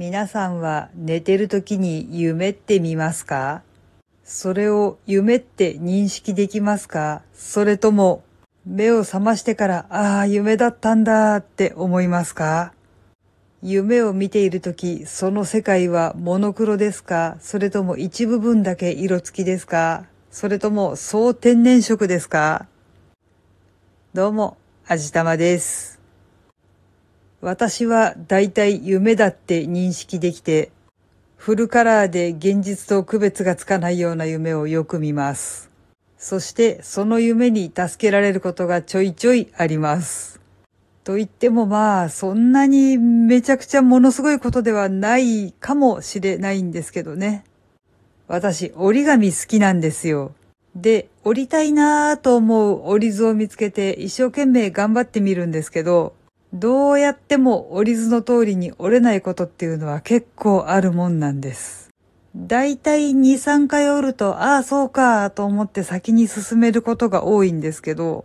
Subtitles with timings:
[0.00, 3.60] 皆さんは寝てる時に夢って見ますか？
[4.24, 7.20] それを夢って認識できますか？
[7.34, 8.24] それとも
[8.64, 12.72] 目を覚ましてからああ夢だったんだって思いますか？
[13.62, 17.36] 夢を見ている時その世界はモノクロですか？
[17.38, 20.06] それとも一部分だけ色付きですか？
[20.30, 22.66] それとも総天然色ですか？
[24.14, 24.56] どうも、
[24.88, 25.99] あじたまです。
[27.42, 30.72] 私は大体夢だって認識できて、
[31.36, 35.70] フルカラーで現実と区別がつかないような夢をよく見ます。
[36.18, 40.38] そしてその夢に助けられることがちょいちょいあります。
[41.02, 47.44] と言ってもまあ、そんなにめちゃくちゃものすごいことではないかもしれないんですけどね。
[48.28, 50.34] 私、折り紙好きなんですよ。
[50.76, 56.14] で、折りたいなぁと思う折り図を見つけて一生懸命頑張ってみるんですけど、
[56.52, 61.90] どうやっても折り図の通りに折れないことっていうのは結構あるもんなんです。
[62.34, 68.24] だいたい2、3回折ると、ああ、そうか、と思って先に進めることが多いんですけど、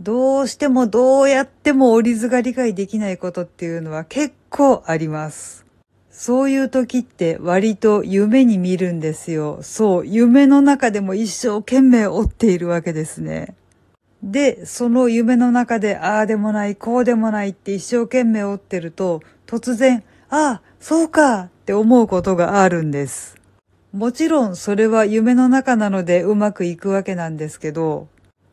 [0.00, 5.64] どうしてもどうやっても折り図が理解できないことっていうのは結構あります。
[6.10, 9.58] そういう時って割と夢に見るんですよ。
[9.62, 13.54] そう、夢の中でも一生懸命折っているわけですね。
[14.24, 23.36] で、その夢の中で、ああでもない、こうでもないって一生懸命追ってると、突然、ああ、そうかって思うことがあるんです。
[23.92, 28.08] もちろんそれは夢の中なのでうまくいくわけなんですけど、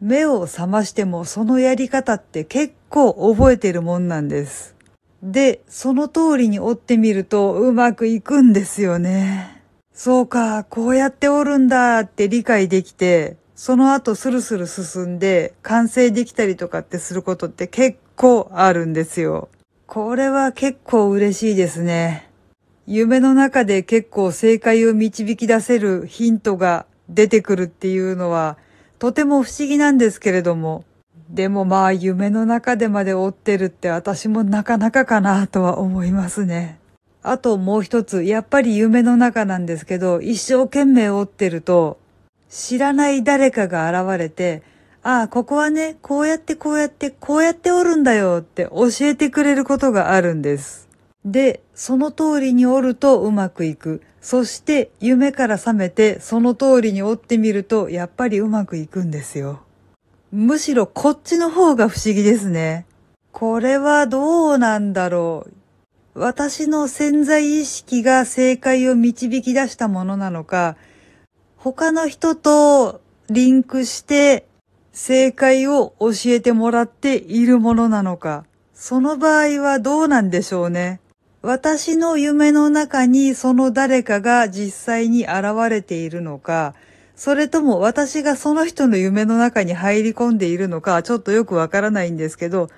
[0.00, 4.76] 目を覚ましてもそのやり方って結構覚えてるもんなんです。
[5.22, 9.62] で、その通りに折ってみるとうまくいくんですよね。
[9.94, 19.48] そうか、こうやって折るんだって理解できて、その後スルスル進んで完成できたりとかってすることって結構あるんですよ。
[19.86, 22.30] これは結構嬉しいですね。
[22.86, 28.58] 夢の中で結構正解を導き出せるヒントが出てくるっていうのは
[28.98, 30.84] とても不思議なんですけれども。
[31.30, 36.78] でもまあ夢の中でまで追ってるって私もなかなかかなとは思いますね。
[37.22, 41.98] あともう一つ、やっぱり夢の中なんですけど、一生懸命追ってると、
[42.54, 44.62] 知らない誰かが現れて、
[45.02, 50.88] ああ、ここはね、こうやってこうやってこうやっておるんだよって教えてくれることがあるんです。
[51.24, 54.02] で、その通りにおるとうまくいく。
[54.20, 59.60] そして夢から覚めてその通りに追ってみるとやっぱりうまくいくんですよ。
[60.30, 62.86] むしろこっちの方が不思議ですね。
[63.32, 65.46] これはどうなんだろ
[66.14, 66.20] う。
[66.20, 70.76] 私の潜在意識が正解を導き出したものなのか、
[71.64, 74.46] 他の人とリンクして
[74.92, 78.44] 正解を教えてもらっているものなのか、
[78.74, 81.00] その場合はどうなんでしょうね。
[81.40, 86.74] 私の夢の中にその誰かが実際に現れているのか、
[87.16, 92.68] それとも私がその人の夢の中に入り込んでいるのか、ちょっとよくわからないんですけど、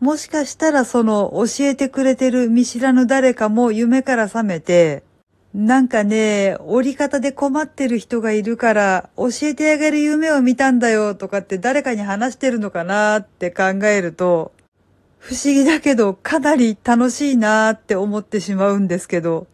[0.00, 5.04] もしかしたらその教えてくれてる見知らぬ誰かも夢から覚めて、
[5.54, 14.52] なんかね、折り方で困ってる人がいるから、教えてあげる夢を見たんだよとかって誰かに話してるのかなって考えると、
[15.18, 19.46] 不思議だけどかなり楽しいなって思ってしまうんですけど、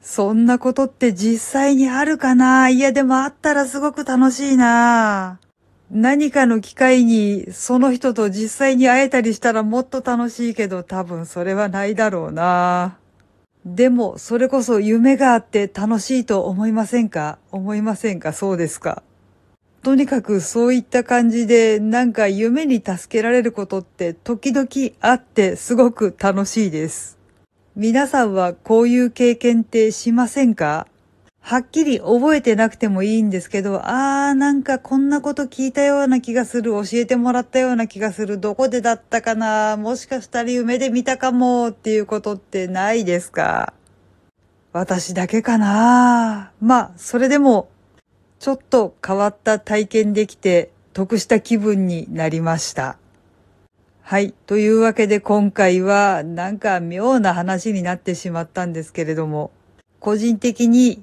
[0.00, 2.68] そんなことって実際にあるかな？
[2.68, 5.40] いやでもあったらすごく楽しいな。
[5.90, 12.98] 何かの機会にその人と実際に会えたりしたらもっと楽しいけど多分それはないだろうな。
[13.74, 17.38] でも、それこそ夢があって楽しいと思いませんか？
[17.50, 18.32] 思いませんか？
[18.32, 19.02] そうですか。
[19.82, 24.68] とにかくそういった感じで、なんか夢に助けられることって時々
[25.00, 27.18] あってすごく楽しいです。
[27.76, 30.86] 皆さんはこういう経験ってしませんか？
[31.48, 43.72] はっきり覚えてなくてもいいんですけど、あーなんかこんなこと聞いたような気がする、教えてもらったような気がする、どこでだったかな、もしかしたら夢で見たかもっていうことってないですか？
[44.74, 46.52] 私だけかな？
[46.60, 47.70] まあ、それでも、
[48.40, 52.98] ちょっと変わった体験できて、得した気分になりました。
[54.02, 54.34] はい。
[54.44, 59.50] というわけで今回はなんか妙な話になってしまったんですけれども、
[59.98, 61.02] 個人的に